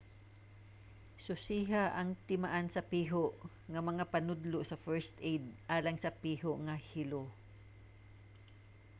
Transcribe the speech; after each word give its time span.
susiha 1.25 1.83
ang 1.99 2.09
timaan 2.27 2.67
sa 2.71 2.85
piho 2.91 3.25
nga 3.71 3.81
mga 3.89 4.03
panudlo 4.13 4.59
sa 4.65 4.81
first 4.85 5.13
aid 5.31 5.43
alang 5.75 5.97
sa 5.99 6.15
piho 6.21 6.51
nga 6.65 6.75
hilo 6.89 7.23